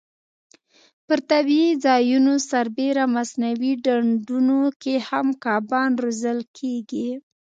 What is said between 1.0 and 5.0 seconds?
پر طبیعي ځایونو سربېره مصنوعي ډنډونو کې